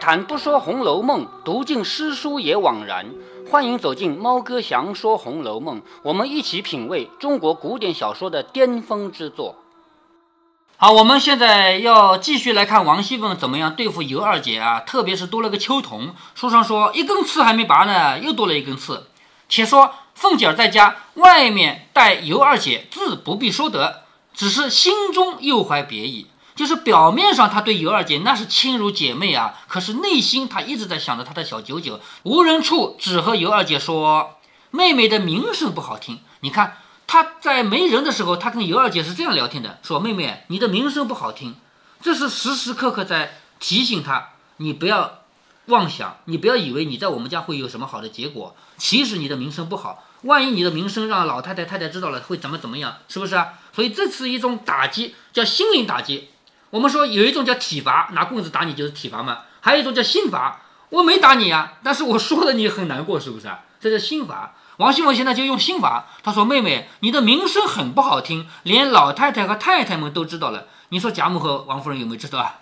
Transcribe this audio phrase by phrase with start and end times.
[0.00, 3.06] 谈不说《红楼梦》，读尽诗书也枉然。
[3.50, 9.56] 欢迎走进猫哥祥说《红楼梦》，我们一起品味中国古典小说的巅峰之作。
[10.76, 16.14] 好，我们现在要继续来看王熙凤怎么样对付尤二姐啊，特别是多了个秋桐。
[16.34, 19.08] 书上说一根刺还没拔呢，又多了一根刺。
[19.48, 26.28] 且说凤姐儿在家外面待尤二姐，自不必说得，只是心中又怀别意。
[26.58, 32.00] 就是表面上他对尤二姐那是亲如姐妹啊，可是内心他一直在想着他的小九九。
[32.24, 34.40] 无人处只和尤二姐说，
[34.72, 36.18] 妹妹的名声不好听。
[36.40, 41.54] 你看他在没人的时候，他跟尤二姐是这样聊天的，说妹妹你的名声不好听，
[42.02, 45.20] 这是时时刻刻在提醒他，你不要
[45.66, 48.56] 妄想，你不要以为你在我们家会有什么好的结果。
[48.76, 52.96] 其实你的名声不好，万一你的名声让老太太太太知道了，会怎么怎么样？
[53.06, 53.54] 是不是啊？
[53.72, 56.30] 所以这是一种打击，叫心灵打击。
[56.70, 59.38] 我们说有一种叫体罚，拿棍子打你就是体罚嘛。
[59.60, 63.60] 还有一种叫心罚，我没打你啊，但是我说的你很难过，是不是啊？
[63.80, 64.54] 这叫心罚。
[64.76, 70.66] 王熙凤现在就用心罚，她说：“妹妹，你的名声很不好听，连老太太和太太们都知道了。
[70.90, 72.60] 你说贾母和王夫人有没有知道啊？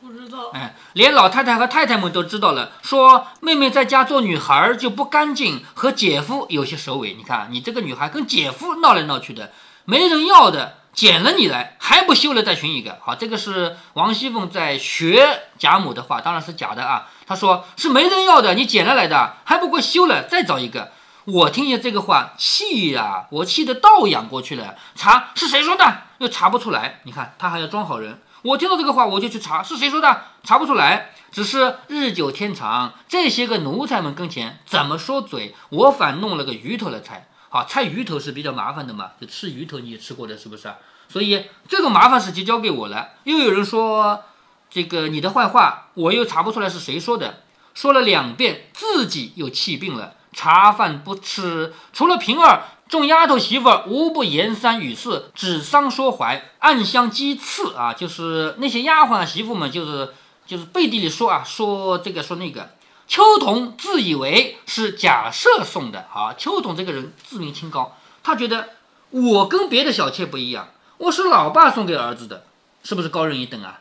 [0.00, 0.50] 不知道。
[0.54, 7.12] 哎，连老太太和太太们都知道了，说妹妹在家做女孩就不干净，和姐夫有些首尾。
[7.14, 9.52] 你看你这个女孩跟姐夫闹来闹去的，
[9.84, 12.98] 没人要的。”捡了你来还不休了，再寻一个。
[13.02, 17.08] 好，这个是王熙凤在学贾母的话，当然是假的啊。
[17.26, 20.92] 她说是没人要的，你捡了来的，还不过休了再找一个。
[21.26, 24.74] 我听见这个话，气呀，我气得倒仰过去了。
[24.94, 27.00] 查是谁说的，又查不出来。
[27.02, 28.22] 你看他还要装好人。
[28.40, 31.10] 我听到这个话，我就去查是谁说的，查不出来。
[31.30, 37.28] 只是日久天长，这些个奴才们跟前怎么说嘴，我反弄了个鱼头来猜。
[37.56, 40.72] 啊，猜鱼头是比较麻烦的嘛，就吃鱼头你也吃过的是不是？
[41.08, 43.10] 所以这种麻烦事就交给我了。
[43.24, 44.24] 又有人说
[44.68, 47.42] 这个你的坏话，我又查不出来是谁说的，
[47.74, 51.72] 说了两遍，自己又气病了，茶饭不吃。
[51.92, 60.12] 除了平儿，众丫头媳妇儿无不言三语四，指桑说槐，暗相讥刺啊，就是那些丫鬟媳妇们，就是
[60.44, 62.70] 就是背地里说啊，说这个说那个。
[63.08, 68.70] 秋桐自以为是贾赦送的，好，秋桐这个人自命清高，他觉得
[69.10, 70.68] 我跟别的小妾不一样，
[70.98, 72.44] 我是老爸送给儿子的，
[72.82, 73.80] 是不是高人一等啊？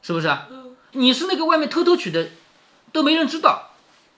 [0.00, 0.48] 是不是啊？
[0.92, 2.30] 你是那个外面偷偷娶的，
[2.92, 3.70] 都没人知道，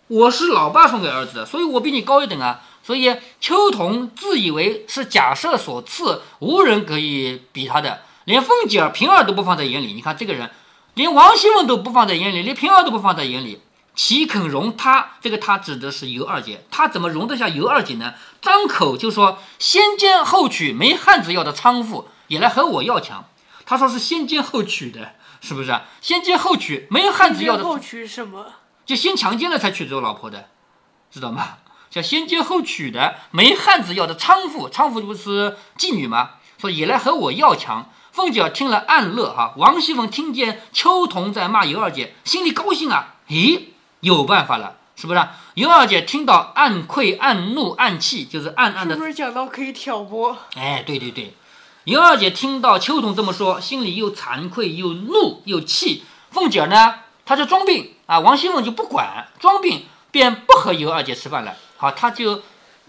[0.06, 2.62] 我是老爸送给儿子的，所以我比你高一等啊。
[2.82, 9.94] 所以秋桐自以为是贾赦所赐，无人可以比他的，连凤姐儿、平儿都不放在眼里。
[9.94, 10.50] 你看这个人，
[10.94, 13.60] 连王熙凤都不放在眼里，连平儿都不放在眼里。
[13.94, 15.12] 岂肯容他？
[15.20, 18.14] 这个他指的是尤二姐，他怎么容得下尤二姐呢？
[18.40, 23.24] 张口就说先奸后娶，没汉子要的娼妇也来和我要强。
[23.64, 25.80] 他说是先奸后娶的，是不是？
[26.00, 28.46] 先奸后娶，没汉子要的后娶什么？
[28.84, 30.50] 就先强奸了才娶这个老婆的，
[31.10, 31.58] 知道吗？
[31.88, 36.32] 叫先奸后娶的，没汉子要的娼妇，娼妇不是妓女吗？
[36.58, 37.90] 说也来和我要强。
[38.10, 39.54] 凤姐听了暗乐哈。
[39.56, 43.73] 王熙凤听见秋桐在骂尤二姐，心里高兴啊，咦？
[44.04, 45.20] 有办法了，是不是？
[45.54, 48.94] 尤二姐听到暗愧、暗怒、暗气，就是暗暗的。
[48.94, 50.36] 是不是讲到可以挑拨？
[50.54, 51.34] 哎，对对对，
[51.84, 56.04] 尤二姐听到秋桐这么说，心里又惭愧又怒又气。
[56.30, 56.94] 凤姐呢，
[57.24, 61.54] 她就装病啊，王熙凤就不管，装病便不和尤二姐吃饭了。
[61.76, 62.42] 好，她就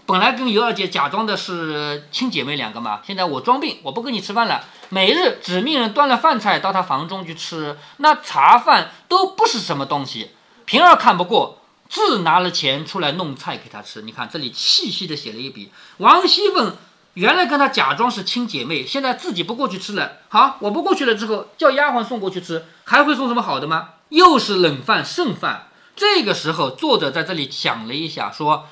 [0.04, 10.32] 本来跟尤二姐假装的是亲姐妹两个嘛，现在我装病，我不跟你吃饭了，每日只命人端了饭菜到她房中去吃，那茶饭都不是什么东西。
[10.66, 14.02] 平儿看不过，自拿了钱出来弄菜给他吃。
[14.02, 15.70] 你看这里细细的写了一笔。
[15.98, 16.76] 王熙凤
[17.14, 20.18] 原来跟他假装是亲姐妹，现在自己不过去吃了。
[20.28, 23.90] 好，我不过去了之后，叫丫鬟送过去吃，还会送什么好的吗？
[24.08, 25.68] 又是冷饭剩饭。
[25.94, 28.66] 这个时候，作者在这里想了一下，说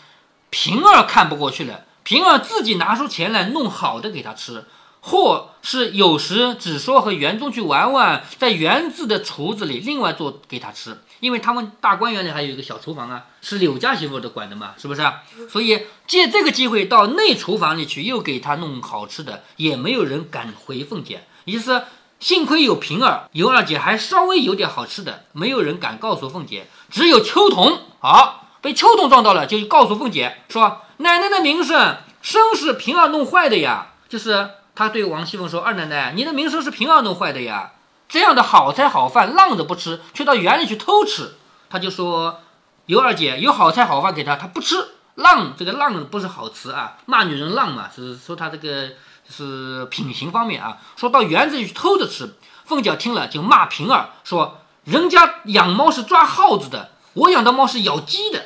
[0.50, 4.64] 平儿看不过去了，平儿自己拿出钱来弄好的给他吃。
[5.06, 15.02] 或是有时只说和园中去玩玩，在园子的厨子里另外做给他吃，因为他们大观园里还有一个小厨房啊，是柳家媳妇的管的嘛，是不是？
[15.48, 21.24] 所以借这个机会到内厨房里去，又给他弄好吃的，也没有人敢回凤姐。
[21.46, 21.84] 于是
[22.20, 26.66] 幸亏有平儿、尤二姐，还稍微有点好吃的，没有人敢告诉凤姐。
[26.90, 37.74] 只有秋桐，好被秋桐撞到了，就告诉凤姐说：“奶奶的名声，生是平儿弄坏的呀，就是。”他对王熙凤说：“二奶奶，你的名声是平儿弄坏的呀！
[38.08, 41.34] 这样的好菜好饭浪着不吃，却到园里去偷吃。”
[41.70, 42.40] 他就说
[42.86, 44.76] ：“尤二姐有好菜好饭给他，他不吃。
[45.16, 48.90] 浪这个浪不是好词啊，骂女人浪嘛，是说他这个
[49.28, 50.78] 是品行方面啊。
[50.96, 52.34] 说到园子里去偷着吃。
[52.64, 58.44] 凤姐听了就骂平儿说：‘人家养猫是抓耗子的，我养的猫是咬鸡的，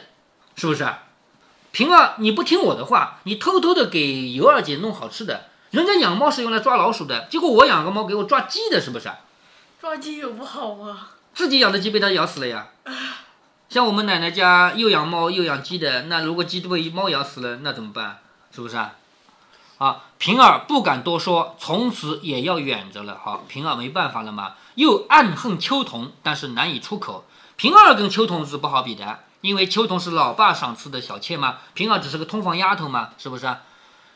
[0.56, 0.86] 是不是？
[1.70, 5.48] 平儿，你不听我的话，你偷偷的给尤二姐弄好吃的。
[5.70, 9.10] 人家养猫是用来抓老鼠的，结果我养个猫给我抓鸡的，是不是？
[9.80, 11.10] 抓鸡有不好吗？
[11.32, 12.66] 自己养的鸡被它咬死了呀。
[13.68, 18.18] 像我们奶奶家又养猫又养鸡的，那如果鸡都被猫咬死了，那怎么办？
[18.50, 18.96] 是不是啊？
[19.78, 23.20] 啊，平儿不敢多说，从此也要远着了。
[23.22, 27.24] 好，平儿没办法了嘛，又暗恨秋桐，但是难以出口。
[27.54, 33.60] 平儿跟秋桐是不好比的，因为秋桐是老爸赏赐的小妾嘛，平儿只是个通房丫头嘛，是不是啊？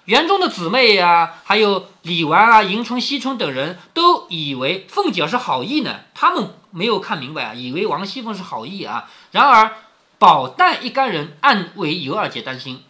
[0.07, 9.09] 园中的姊妹呀，还有李纨啊、迎春、惜春等人都以为凤姐是好意呢，他们没有看明白啊，以为王熙凤是好意啊。
[9.31, 9.77] 然而
[10.19, 12.83] 宝黛一干人暗为尤二姐担心，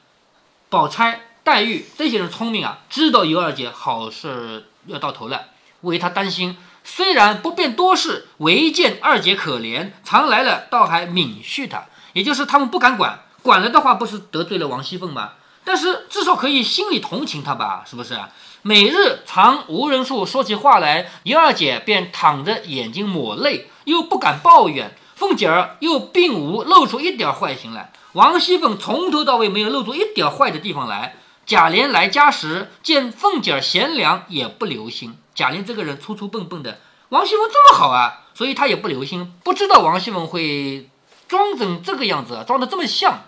[0.70, 5.48] 宝钗、黛玉这些人聪明啊，知道尤二姐好事要到头了，
[5.82, 6.56] 为她担心。
[6.82, 15.32] 虽然不便多事，唯见二姐可怜，常来了倒还敏恤她，也就是他们不敢管，管了的话不是得罪了王熙凤吗？
[15.64, 18.18] 但是至少可以心里同情他吧，是不是？
[18.62, 24.96] 每日常无人处说起话来，尤二姐便躺着眼睛抹泪，又不敢抱怨。
[25.16, 27.92] 凤姐儿又并无露出一点坏心来。
[28.12, 31.16] 王熙凤从头到尾没有露出一点坏的地方来。
[31.44, 35.16] 贾琏来家时见凤姐儿贤良，也不留心。
[35.34, 36.78] 贾琏这个人粗粗笨笨的，
[37.08, 40.88] 王熙凤这么好啊，所以他也不留心，不知道王熙凤会
[41.26, 43.24] 装成这个样子，装的这么像。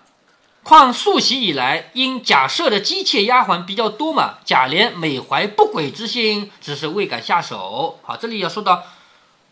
[0.65, 8.01] 况素习以来，因贾赦的姬妾丫鬟比较多嘛，贾琏每怀不轨之心，只是未敢下手。
[8.03, 8.83] 好，这里要说到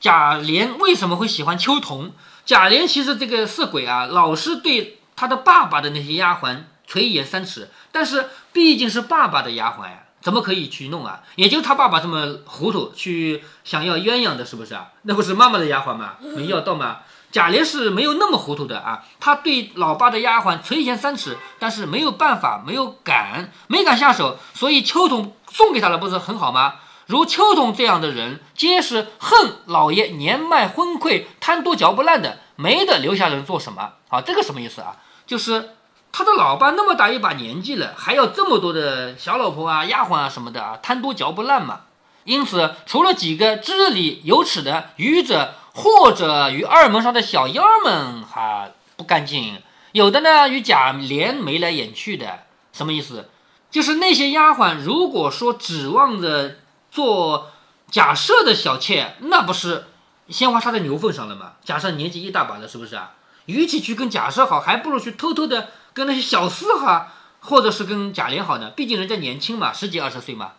[0.00, 2.12] 贾琏为什么会喜欢秋桐。
[2.46, 11.20] 贾琏其实这个色鬼啊，老是对他的爸爸的那些丫鬟垂涎三尺，但是毕竟是爸爸的丫鬟呀，怎么可以去弄啊？
[11.36, 14.90] 也就他爸爸这么糊涂，去想要鸳鸯的，是不是啊？
[15.02, 16.14] 那不是妈妈的丫鬟吗？
[16.34, 17.00] 没要到吗？
[17.32, 26.74] 贾琏是没有那么糊涂的啊，他对老爸的丫鬟垂涎三尺，但是没有办法，没有敢，没敢下手，所以秋桐送给他了，不是很好吗？
[27.06, 33.92] 如秋桐这样的人，皆是恨老爷年迈昏聩，贪多嚼不烂的，没得留下人做什么。
[34.08, 34.96] 啊，这个什么意思啊？
[35.26, 35.70] 就是
[36.12, 41.80] 他的老爸那么大一把年纪了，还要这么多的小老婆啊、丫鬟啊什么的啊，贪多嚼不烂嘛。
[42.24, 45.54] 因此，除了几个知礼有耻的愚者。
[45.74, 52.40] 或者与二门上的小妖们还不干净，有的呢与贾琏眉来眼去的，
[52.72, 53.30] 什么意思？
[53.70, 56.56] 就是那些丫鬟，如果说指望着
[56.90, 57.50] 做
[57.90, 59.86] 贾赦的小妾，那不是
[60.28, 61.52] 鲜花插在牛粪上了吗？
[61.64, 63.12] 贾赦年纪一大把了，是不是啊？
[63.46, 67.08] 与其去跟贾赦好，还不如去偷偷的跟那些小厮好，
[67.40, 68.70] 或者是跟贾琏好呢？
[68.76, 70.52] 毕竟人家年轻嘛，十几二十岁嘛，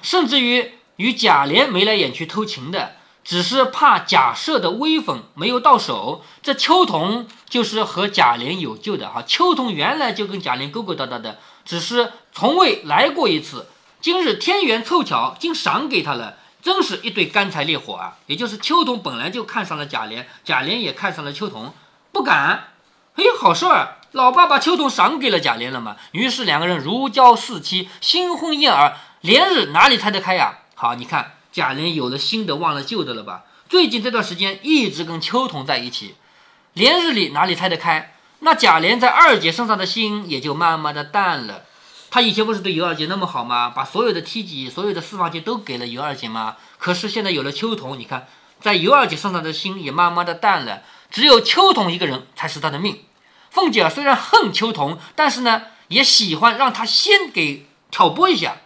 [0.00, 2.92] 甚至于与贾琏眉来眼去偷情的。
[3.26, 9.20] 只是怕贾赦的威风没有到手，这秋桐就是和贾琏有救的哈。
[9.26, 13.66] 秋桐原来就跟贾琏勾勾搭搭的，只是从未来过一次。
[14.00, 18.18] 今日天缘凑巧，竟赏给他了，真是一对干柴烈火啊！
[18.26, 21.74] 也就是秋桐本来就看上了贾琏，贾琏也看上了秋桐，
[22.12, 22.68] 不敢。
[23.16, 25.96] 哎，好事儿，老爸把秋桐赏给了贾琏了嘛。
[26.12, 30.58] 于是两个人如胶似漆，新婚燕尔，连日哪里拆得开呀？
[30.76, 31.32] 好，你看。
[31.56, 33.44] 贾琏有了新的，忘了旧的了吧？
[33.66, 36.14] 最近这段时间一直跟秋桐在一起，
[36.74, 38.12] 连日里哪里猜得开？
[38.40, 41.62] 那贾琏在二姐身上的心也就慢慢的淡了。
[42.10, 43.70] 他以前不是对尤二姐那么好吗？
[43.70, 46.56] 把所有的梯级、所有的私房钱都给了尤二姐吗？
[46.76, 48.28] 可是现在有了秋桐，你看，
[48.60, 50.82] 在尤二姐身上的心也慢慢的淡了。
[51.10, 53.00] 只有秋桐一个人才是他的命。
[53.48, 58.58] 凤姐虽然恨秋桐，但是呢，也喜欢让他先给挑拨一下。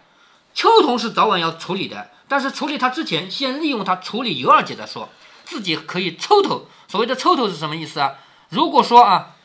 [0.53, 2.09] 秋桐是早晚要处理的。
[2.31, 5.09] 但是处理他之前，先利用他处理尤二姐再说，
[5.43, 6.65] 自己可以抽头。
[6.87, 8.13] 所谓的抽头是什么意思啊？
[8.47, 9.35] 如果说啊，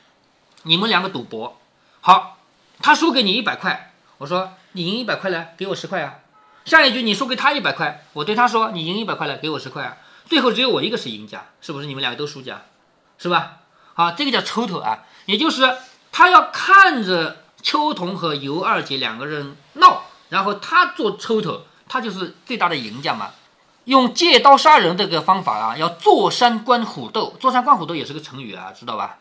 [0.62, 1.60] 你们两个赌博，
[2.00, 2.38] 好，
[2.80, 6.20] 他输给你一百块，我说你赢一百块来，给我十块啊。
[6.64, 9.96] 下一句你输给他一百块，我对他说你赢一百块来，给我十块啊。
[10.26, 11.86] 最后只有我一个是赢家，是不是？
[11.86, 12.66] 你们两个都输家，
[13.18, 13.62] 是吧？
[13.94, 15.76] 好，这个叫抽头啊，也就是
[16.12, 21.62] 他要看着秋桐和尤二姐两个人闹，然后他做抽头。
[21.88, 23.30] 他就是最大的赢家嘛，
[23.84, 27.36] 用借刀杀人这个方法啊，要坐山观虎斗。
[27.38, 29.18] 坐山观虎斗也是个成语啊，知道吧？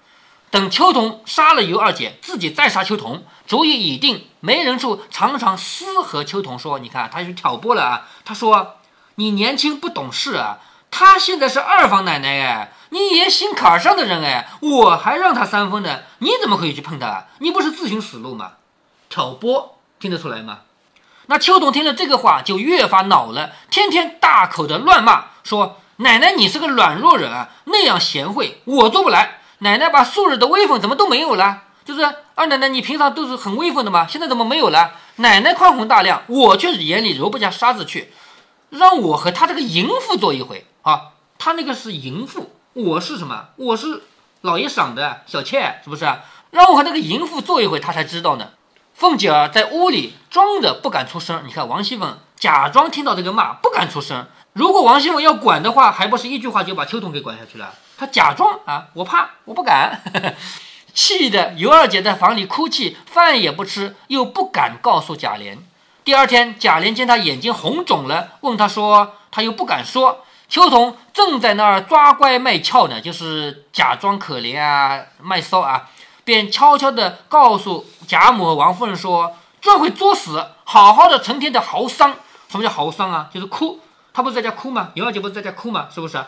[0.52, 8.76] 等秋桐杀了尤二姐，自己再杀秋桐，主意已定，没人处常常私和秋桐说：“你看，他去挑拨了啊。”他说
[9.16, 17.26] ：“你年轻不懂事啊，他现在是二房奶奶哎，你爷心坎上的人哎，我还让他三分呢，你怎么可以去碰他？
[17.40, 18.54] 你不是自寻死路吗？
[19.10, 20.60] 挑拨听得出来吗？”
[21.27, 29.39] 那秋桐听了这个话，就越发恼了，天天大口的乱骂，说：“奶奶你是个软弱人啊，那样贤惠我做不来。
[29.60, 31.63] 奶奶把素日的威风怎么都没有了？
[31.84, 32.01] 就是
[32.36, 34.91] 二奶奶，你平常都是很威风的嘛，现在怎么没有了？
[35.17, 38.12] 奶奶宽宏大量，我却眼里揉不下沙子去。
[38.70, 41.12] 让我和他这个淫妇做一回啊！
[41.38, 43.50] 他那个是淫妇，我是什么？
[43.55, 44.03] 我是
[44.41, 46.05] 老爷赏的小妾，是不是？
[46.51, 48.50] 让我和那个淫妇做一回，他才知道呢。
[48.96, 51.44] 凤姐儿在屋里装着不敢出声。
[51.46, 54.25] 你看王熙凤假装听到这个骂，不敢出声。
[54.54, 57.74] 如果王熙凤要管的话，还不是一句话就把秋桐给管下去了？
[57.98, 60.02] 她假装啊，我怕，我不敢。
[60.94, 65.58] 气的尤二姐在房里哭泣，饭也不吃，又不敢告诉贾琏。
[66.06, 70.24] 第二天，贾琏见她眼睛红肿了，问她说，她又不敢说。
[70.48, 75.90] 秋桐正在那儿抓乖卖俏呢，就是假装可怜啊，卖骚啊，
[76.25, 82.15] 便悄悄地告诉贾母和王夫人说，这会作死，好好的成天的嚎丧。
[82.50, 83.29] 什么叫嚎丧啊？
[83.34, 83.79] 就是哭。
[84.13, 84.89] 他不是在家哭吗？
[84.96, 85.88] 尤二姐不是在家哭吗？
[85.94, 86.22] 是不是？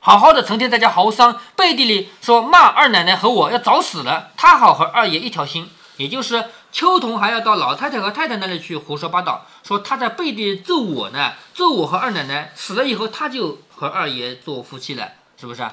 [0.00, 4.30] 好好的成天在家嚎丧，背地里说骂二奶奶和我要早死了。
[4.36, 6.50] 他好和二爷一条心，也就是。
[6.70, 15.66] 秋桐还要到老太太和太太那里去胡说八道，说他在背地里揍我呢，揍我和二奶奶死了以后，他就和二爷做夫妻了，是不是？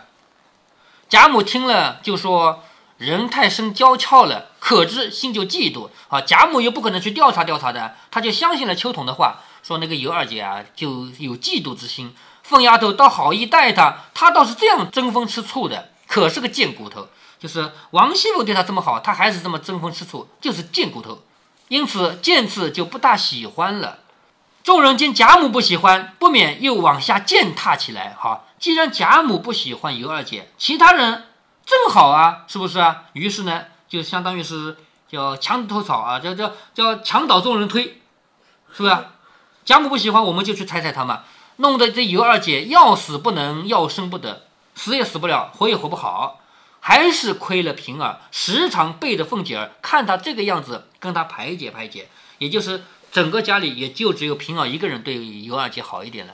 [1.09, 2.63] 贾母听了就说
[2.97, 12.15] ：“人太生娇俏了，可知心就嫉妒。”啊，贾母又不可能去调查调查的，他就相信了秋桐的话，说那个尤二姐啊就有嫉妒之心。
[12.43, 17.07] 凤丫头倒好意待她，她倒是这样争风吃醋的，可是个贱骨头。
[17.39, 21.23] 就是王熙凤对她这么好，她还是这么争风吃醋，就是贱骨头，
[21.69, 23.99] 因此见次就不大喜欢了。
[24.63, 28.15] 众人见贾母不喜欢，不免又往下践踏起来。
[28.19, 31.25] 哈，既然贾母不喜欢尤二姐，其他人
[31.65, 33.05] 正好啊，是不是啊？
[33.13, 38.01] 于是呢，就相当于是叫墙头草啊，叫叫叫墙倒众人推，
[38.71, 38.97] 是不是？
[39.65, 41.23] 贾母不喜欢，我们就去踩踩他嘛，
[41.57, 44.45] 弄得这尤二姐要死不能，要生不得，
[44.75, 46.39] 死也死不了，活也活不好。
[46.79, 52.09] 还是亏了平儿，时常背着凤姐儿，看她这个样子，跟她排解排解。
[52.37, 56.33] 也就是整个家里也就只有平儿一个人对尤二姐好一点了。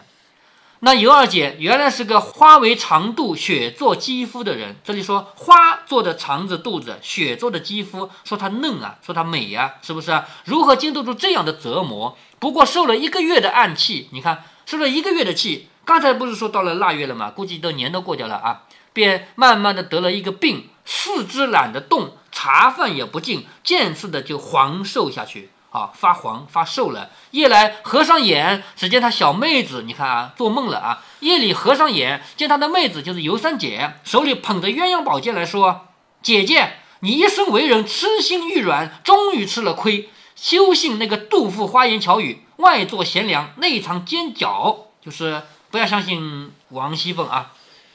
[0.84, 4.78] 那尤二姐原来是个花为肠肚，血做肌肤的人。
[4.84, 10.28] 这里说花做的肠子肚子，血做的肌肤，说她嫩啊，说她美呀，是不是啊？
[10.44, 12.18] 如何经得住这样的折磨？
[12.40, 17.30] 不过受了一个月的暗气，你看受了一个月的气，刚才不是说到了腊月了吗？
[17.30, 18.64] 估计都年都过掉了啊。
[18.92, 27.10] 便慢慢的得了一个病，四肢懒得动，茶饭也不进，渐次的就黄瘦下去啊，发黄发瘦了。
[27.32, 31.04] 夜来合上眼，只见他小妹子，你看啊，做梦了啊。
[31.22, 35.88] 夜里合上眼，见他的妹子就是尤三姐，手里捧着鸳鸯宝剑来说
[36.22, 40.10] ：“姐姐，你一生为人痴心欲软，终于吃了亏。
[40.36, 47.54] 休信那个杜甫花言巧语，外做贤良，内藏奸狡，就是不要相信王熙凤啊。”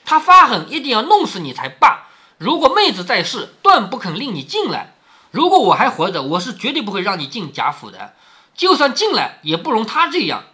[0.09, 2.07] 他发狠，一定要弄死你才罢。
[2.39, 4.95] 如果妹子在世，断不肯令你进来；
[5.31, 8.15] 如果我还活着，我是绝对不会让你进贾府的。
[8.55, 10.45] 就算进来，也不容他这样。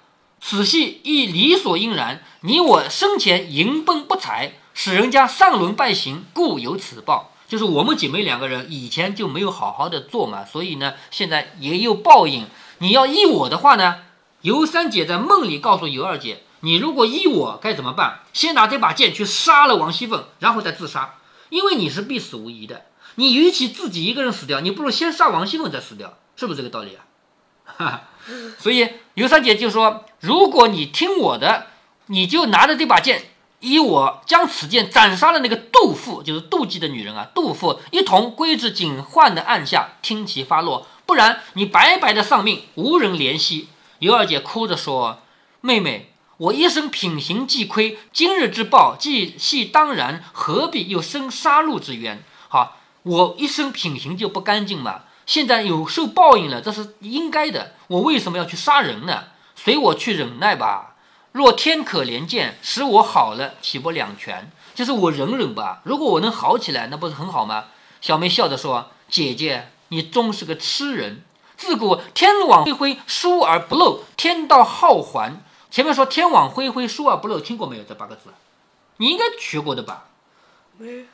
[0.41, 2.25] 此戏亦理所应然。
[2.41, 7.31] 你我生前淫奔不才，使人家上轮败行，故有此报。
[7.47, 12.47] 就是我们姐妹两个人以前就没有好好的做嘛，所以呢，现在也有报应。
[12.79, 13.99] 你要依我的话呢，
[14.41, 16.43] 尤三姐在梦里告诉尤二姐。
[16.65, 18.21] 你如果依我该怎么办？
[18.33, 21.17] 先拿这把剑去杀了王熙凤，然后再自杀，
[21.51, 22.87] 因为你是必死无疑的。
[23.17, 27.05] 你与其自己一个人死掉，你不如先杀王熙凤再死掉，是不是这个道理啊？
[27.65, 28.03] 哈哈，
[28.59, 31.67] 所以尤三姐就说：如果你听我的，
[32.07, 33.25] 你就拿着这把剑，
[33.61, 43.69] 依我将此剑斩杀了那个杜妇，就是妒忌的女人啊，杜妇一同归至警幻的案下，听其发落，不然你白白的丧命，无人怜惜。
[43.99, 45.21] 尤二姐哭着说：
[45.61, 46.09] 妹妹。
[46.39, 52.25] 我一生品行既亏，今日之报既系当然，何必又生杀戮之冤？
[53.03, 57.75] 我一生品行就不干净嘛，现在有受报应了，这是应该的。
[57.89, 59.25] 我为什么要去杀人呢？
[59.55, 60.97] 随我去忍耐吧。
[61.33, 64.51] 若天可怜见，使我好了，岂不两全？
[64.75, 65.81] 就是我忍忍吧。
[65.85, 67.67] 如果我能好起来，那不是很好吗？
[68.01, 71.23] 小妹笑着说：“姐姐，你终是个痴人。
[71.57, 75.41] 自古天网恢恢，疏而不漏，天道好还。”
[75.71, 77.85] 前面说“天网恢恢，疏而不漏”，听过没有？
[77.85, 78.31] 这八个字，
[78.99, 80.07] 你应该学过的吧？
[80.79, 81.07] 没。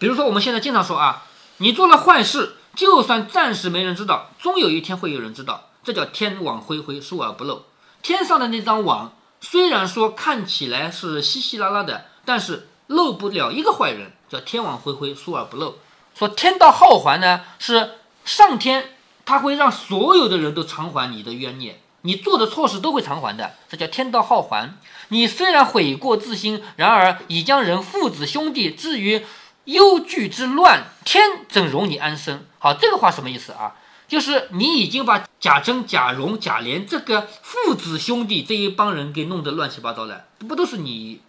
[0.00, 1.24] 比如说，我们现在经常说啊，
[1.58, 7.66] 你做了坏事，就算暂时没人知道，终有一天会有人知道，这叫“天网恢恢，疏而不漏”。
[8.02, 15.76] 天上的那张网，虽然说看起来是稀稀拉拉的，但是漏不了一个坏人，叫“天网恢恢，疏而不漏”。
[16.18, 21.78] 说天道好还呢，是上天他会让所有的人都偿还你的冤孽。
[22.02, 24.78] 你做的错事都会偿还的，这叫天道好还。
[25.08, 29.26] 你虽然悔过自新，然而已将人父子兄弟置于
[29.64, 32.44] 忧惧之乱，天怎容你安生？
[32.58, 33.76] 好，这个话什么意思啊？
[34.08, 41.20] 就是你已经把贾珍、贾蓉、贾琏这个父子兄弟这一帮人给弄得乱七八糟了，不都是你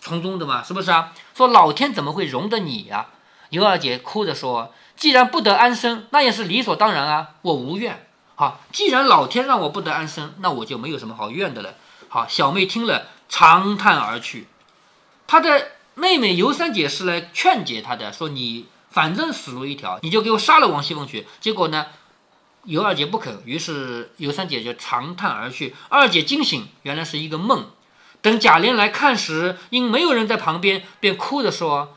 [0.00, 0.62] 从中的吗？
[0.62, 1.12] 是不是啊？
[1.34, 3.06] 说老天怎么会容得你呀？
[3.50, 8.06] 尤二姐哭着说：“既然不得安生，那也是理所当然啊，我无怨。
[8.34, 11.74] 好，既然老天让我不得安生，那我就没有什么好怨的了。”
[12.08, 14.46] 好，小妹听了长叹而去。
[15.26, 21.86] 她的妹妹尤三姐是来劝解她的，说：“你反正死路一条，你就给我杀了王熙凤去。”结果呢？
[22.64, 25.74] 尤二姐不肯，于是尤三姐就长叹而去。
[25.88, 27.70] 二姐惊醒，原来是一个梦。
[28.20, 31.96] 等贾琏来看时，因没有人在旁边，便哭着说：“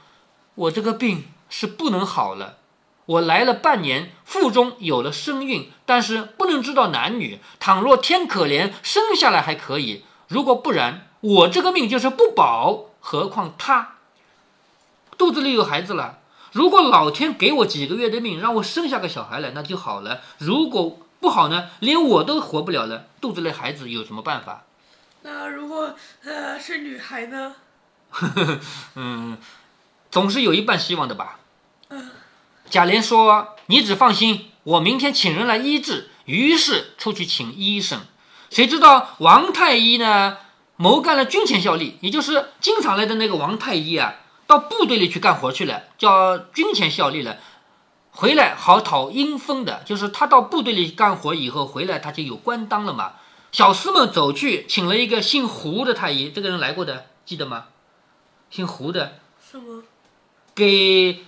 [0.56, 2.58] 我这个病是不能好了。
[3.06, 7.40] 我来了半年，腹中有了身孕，但是不能知道男女。
[7.60, 12.91] 倘若天可怜，生下来还可以；如果不然，我这个命就是不保。
[13.02, 13.96] 何况他
[15.18, 16.20] 肚子里有孩子了。”
[16.54, 20.22] 如果老天给我几个月的命，让我生下个小孩来，那就好了。
[20.38, 23.08] 如果不好呢，连我都活不了了。
[23.22, 24.64] 肚子里孩子有什么办法？
[25.22, 27.56] 那如果呃是女孩呢？
[28.96, 29.38] 嗯，
[30.10, 31.40] 总是有一半希望的吧。
[31.90, 32.10] 嗯
[32.70, 38.02] 贾琏说：“你只放心，我明天请人来医治。”于是出去请医生。
[38.50, 40.38] 谁知道王太医呢？
[40.82, 44.16] 谋干了军前效力，也就是经常来的那个王太医啊。
[44.48, 47.38] 到部队里去干活去了，叫军前效力了，
[48.10, 53.14] 回来好讨阴风的，就是他到部队里干活以后回来，他就有官当了嘛。
[53.52, 57.66] 小厮们走去请了一个姓胡的太医，这个人来过的，记得吗？
[58.50, 59.84] 姓胡的，什么？
[60.56, 61.24] 给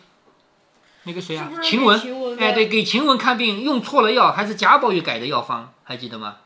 [1.04, 1.52] 那个谁啊？
[1.62, 6.38] 晴雯，哎，对，给晴雯看病用错了药，还是贾宝玉改的药方，还记得吗？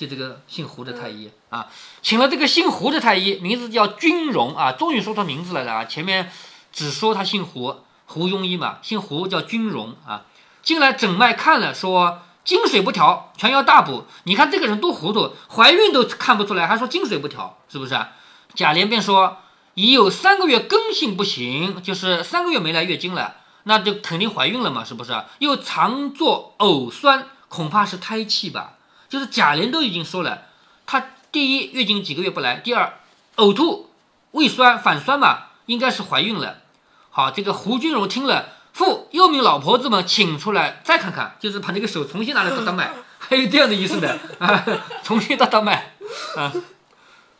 [0.00, 1.68] 就这个姓胡的太医啊，
[2.00, 5.84] 请了这个姓胡的太医，名字叫君荣啊，终于说出名字来了啊！
[5.84, 6.32] 前面
[6.72, 10.24] 只说他姓胡，胡庸医嘛，姓胡叫君荣啊。
[10.62, 14.06] 进来诊脉看了，说经水不调，全要大补。
[14.24, 17.94] 你看这个人多糊涂，怀孕都看不出来，还说经水不调，是不是？
[18.54, 19.36] 贾琏便说
[19.74, 25.12] 已有三个月根性不行，就是三个月没来月经了，那就肯定怀孕了嘛，是不是？
[25.40, 28.78] 又常做呕酸，恐怕是胎气吧。
[29.10, 30.44] 就是贾琏都已经说了，
[30.86, 32.94] 他第一月经几个月不来，第二
[33.36, 33.90] 呕吐、
[34.30, 36.58] 胃酸、反酸嘛，应该是怀孕了。
[37.10, 44.64] 好，这个胡君荣听了，父又命老婆子们请出来再看看，就是把那个手重新拿来搭搭脉， 还有这样的意思的啊，
[45.02, 45.94] 重新搭搭脉
[46.36, 46.52] 啊。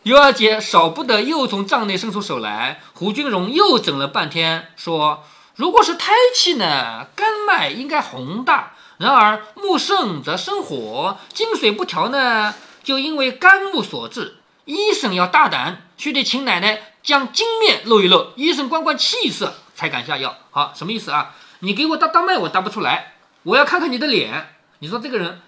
[0.02, 8.72] 尤二姐少不得又从帐内伸出手来，胡君荣又整了半天，说如果是胎气呢，肝脉应该宏大。
[9.00, 14.36] 然而木盛则生火，金水不调呢，就因为肝木所致。
[14.66, 20.36] 医生要大胆，须得请奶奶将金面露一露，医生观观气色才敢下药。
[20.50, 21.34] 好，什么意思啊？
[21.60, 24.54] 你给我搭搭脉，我搭不出来，我要看看你的脸。
[24.80, 25.40] 你说这个人，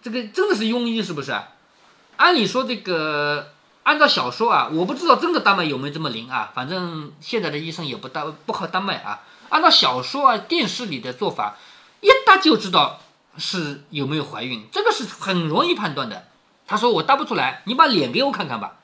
[0.00, 1.36] 这个真的是庸医是不是？
[2.18, 3.50] 按理说这个，
[3.82, 6.52] 按照小说啊，我不知道真的搭脉有没有这么灵啊。
[6.54, 9.22] 反正现在的医生也不搭不好搭脉啊。
[9.48, 11.56] 按照小说啊、电视里的做法。
[12.04, 13.00] 一搭就知道
[13.38, 16.24] 是有没有怀孕，这个是很容易判断的。
[16.66, 18.74] 他说我搭不出来，你把脸给我看看吧。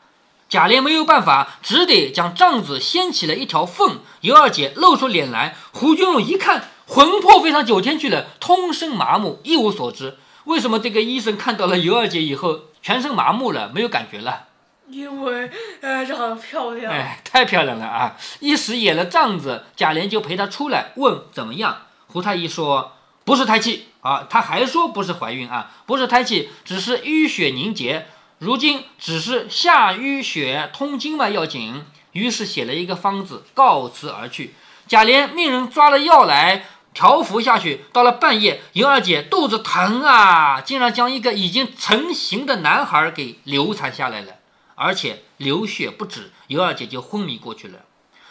[0.48, 5.54] 贾琏没有办法，只得将帐子掀起了一条缝，尤二姐露出脸来。
[5.72, 10.16] 胡君荣一看，魂魄飞上九天去了，通身麻木，一无所知。
[10.44, 14.46] 为什么这个医生看到了尤二姐以后，全身麻木了，没有感觉了？
[14.88, 15.50] 因为
[15.82, 18.16] 呃长得漂亮，哎，太漂亮了啊！
[18.40, 21.82] 一时掩了帐子，贾琏就陪她出来问怎么样。
[22.06, 22.96] 胡太医说。
[23.24, 28.06] 不是胎气啊，他还说不是怀孕啊，不是胎气，只是淤血凝结。
[28.38, 34.54] 如今只是下淤血通经脉要紧，于是写了一个方子，告辞而去。
[34.88, 37.84] 贾琏命人抓了药来调服下去。
[37.92, 44.36] 到了半夜，尤二姐肚子疼啊，竟然将一个已经成型的男孩给流产下来了，
[44.74, 47.80] 而且流血不止，尤二姐就昏迷过去了。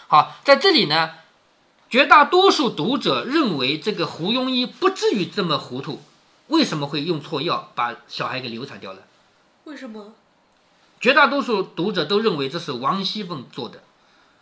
[0.07, 1.11] 好，在这里呢。
[1.89, 6.01] 绝大多数读者认为这个胡庸医不至于这么糊涂，
[6.47, 8.99] 为什么会用错药把小孩给流产掉了？
[9.63, 10.13] 为什么？
[10.99, 13.81] 绝大多数读者都认为这是王熙凤做的，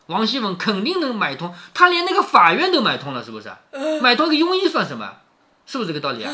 [0.08, 3.50] 王熙凤肯定能买通，她连那个法院都买通了，是不是？
[4.02, 5.20] 买通个庸医算什么？
[5.66, 6.34] 是不是这个道理啊？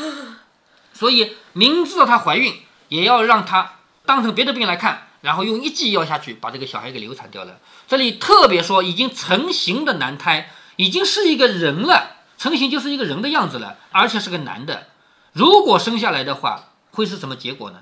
[0.92, 7.60] 所以明知道她怀孕，也要让她当成别的病来看，然后用一剂药下去把这个小孩给流产掉了。
[7.86, 10.50] 这里特别说已经成型的男胎。
[10.76, 14.88] 已经是一个人了，成型就是一个人的样子了，而且是个男的。
[15.32, 17.78] 如果生下来的话，会是什么结果呢？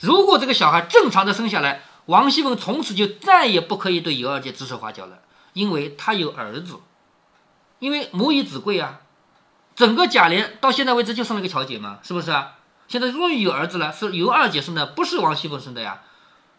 [0.00, 5.20] 如果这个小孩正常的生下来，王熙凤从此就再也不可以对尤二姐指手画脚了，
[5.52, 6.80] 因为她有儿子，
[7.78, 9.00] 因为母以子贵啊。
[9.74, 12.58] 整个贾琏到现在为止就生了个乔姐嘛，是不是啊？
[12.88, 16.02] 现在终于有儿子了，是尤二姐生的，不是王熙凤生的呀。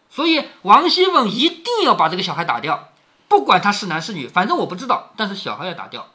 [0.09, 2.92] 所以王熙凤一定要把这个小孩打掉，
[3.33, 6.07] 不管他是男是女，反正我不知道，但是小孩要打掉。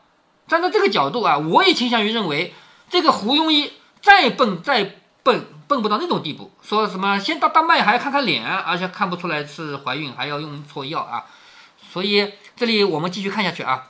[0.47, 2.55] 站在这个角度啊，我也倾向于认为，
[2.89, 11.27] 这个胡庸医再笨再笨，笨不到那种地步，说什么先当当脉还要看看脸，而且看不出来是怀孕，还要用错药啊。
[11.91, 13.89] 所以这里我们继续看下去啊。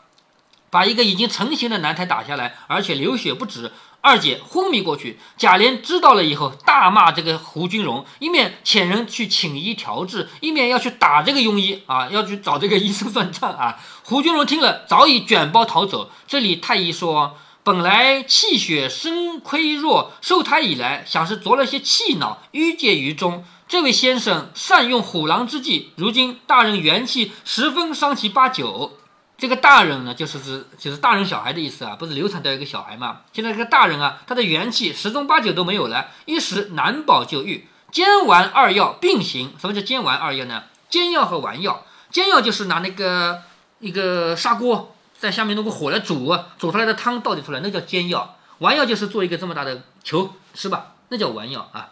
[0.71, 5.19] 把一个已经成型的男胎打下来，而且流血不止，二姐昏迷过去。
[5.37, 13.77] 贾琏知道了以后，大骂这个胡君荣，一面遣人去请医调治，一面要去打这个庸医啊，要去找这个医生算账啊。
[14.05, 16.11] 胡君荣听了，早已卷包逃走。
[16.27, 23.45] 这里太医说，本来气血身亏弱，受胎以来，想是着了些气恼，郁结于中。
[23.67, 28.97] 这位先生善用虎狼之计，如今大人元气十分伤其八九。
[29.39, 33.21] 这个大人呢，就是指就是大人小孩的意思啊，不是流产掉一个小孩嘛？
[33.33, 37.69] 现在这个大人啊，他的元气十中八九都没有了，一时难保就愈。
[37.93, 39.55] 煎丸二药并行。
[39.61, 40.65] 什么叫煎丸二药呢？
[40.91, 43.43] 煎药和丸药，煎药就是拿那个
[43.79, 48.37] 一个砂锅在下面弄个火来煮，煮出来的汤倒进出来，那叫煎药。
[48.59, 51.91] 丸药就是做一个这么大的球吃吧，那叫丸药啊。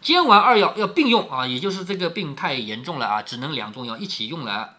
[0.00, 4.73] 煎丸二药要并用啊，也就是这个病太严重了啊，只能两种药一起用了。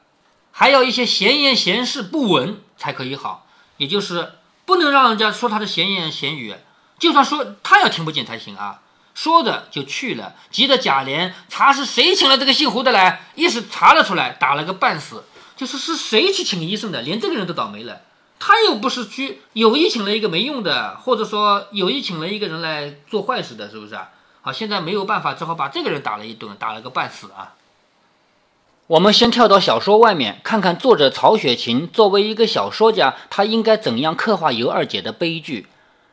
[0.57, 6.55] 还要一些闲言闲事不闻才可以好，也就是不能让人家说他的闲言闲语，
[6.97, 8.79] 就算说他要听不见才行啊。
[9.13, 15.25] 说着就去了，急得贾琏查是谁请了这个姓胡的来，一时查了出来，打了个半死。
[15.57, 18.03] 就是是谁去请医生的，连这个人都倒霉了。
[18.39, 24.09] 他又不是去有意请了一个没用的，或者说有意请了一个人来做坏事的，是不是啊？
[24.41, 27.55] 好，现在没有办法，只好把这个人打了一顿，打了个半死啊。
[28.87, 35.65] 我们先跳到小说外面，看看作者曹雪芹作为一个小说家，他应该怎样刻画尤二姐的悲剧。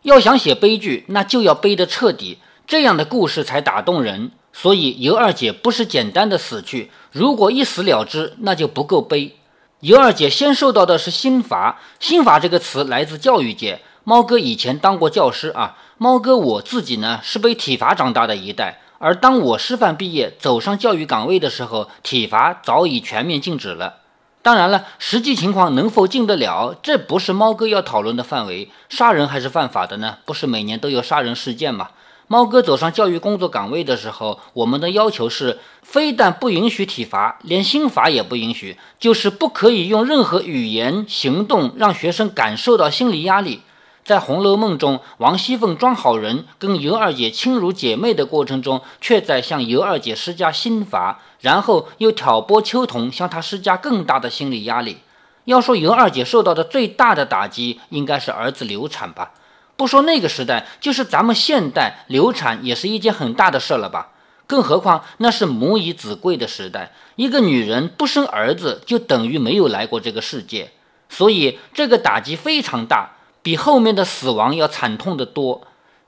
[0.05, 4.31] 要想写悲剧，那就要悲得彻底，这样的故事才打动人。
[4.55, 9.37] 所以尤二姐不是简单的死去，如果一死了之，那就不够悲。
[9.81, 13.83] 尤二姐先受到的是心罚，心罚这个词来自教育界。
[14.05, 18.81] 猫哥以前当过教师啊，猫哥我自己呢是被体罚长大的一代。
[19.05, 23.97] 而当我师范毕业走上教育岗位的时候，体罚早已全面禁止了。
[24.43, 28.71] 当然了，实际情况能否禁得了，这不是猫哥要讨论的范围。
[28.89, 30.19] 杀人还是犯法的呢？
[30.25, 31.89] 不是每年都有杀人事件吗？
[32.29, 43.63] 猫哥走上教育工作岗位的时候，我们的要求是，非但不允许体罚，连心罚也不允许，就是不可以用任何语言、行动让学生感受到心理压力。
[44.05, 54.99] 在《红楼梦》中，王熙凤装好人，跟尤二姐亲如姐妹的过程中，却在向尤二姐施加心法，然后又挑拨秋桐向她施加更大的心理压力。
[55.45, 59.31] 要说尤二姐受到的最大的打击，应该是儿子流产吧？
[59.77, 64.09] 不说那个时代，就是咱们现代，流产也是一件很大的事了吧？
[64.49, 70.73] 更何况那是母以子贵的时代，一个女人不生儿子，就等于没有来过这个世界，
[71.09, 73.13] 所以这个打击非常大。
[73.43, 75.63] 比后面的死亡要惨痛得多。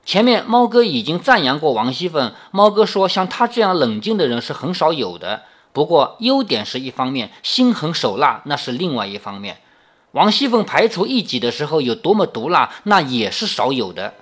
[0.05, 5.43] 前面猫哥已经赞扬过王熙凤，猫哥说像她这样冷静的人是很少有的。
[5.73, 9.57] 不过优点是一方面，心狠手辣那是另外一方面。
[10.11, 14.13] 王熙凤排除异己的时候有多么毒辣，那也是少有的。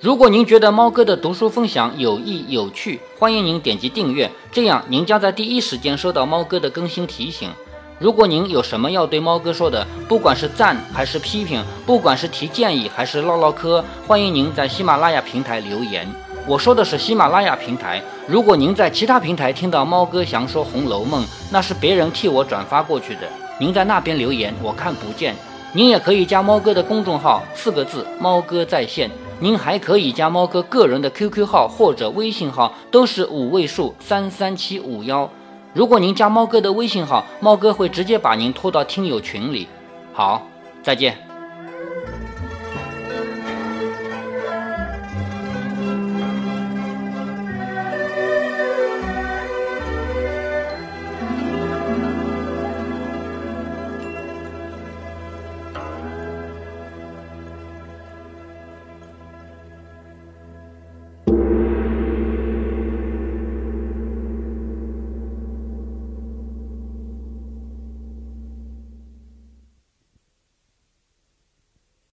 [0.00, 7.50] 如果您觉得猫哥的读书分享有益有趣，欢迎您点击订阅，这样您将在第一时间收到猫哥的更新提醒。
[8.00, 16.08] 如果您有什么要对猫哥说的，不管是赞还是批评，不管是提建议还是唠唠嗑，欢迎您在喜马拉雅平台留言。
[16.46, 18.02] 我说的是喜马拉雅平台。
[18.26, 23.28] 如果您在其他平台听到猫哥想说《红楼梦》，那是别人替我转发过去的。
[23.58, 25.36] 您在那边留言，我看不见。
[25.74, 29.10] 您也可以加猫哥的公众号，四个字“猫哥在线”。
[29.40, 35.30] 您还可以加猫哥个人的 QQ 号或者微信号，都是五位数三三七五幺。
[35.72, 39.68] 如果您加猫哥的微信号，猫哥会直接把您拖到听友群里。
[40.12, 40.42] 好，
[40.82, 41.29] 再见。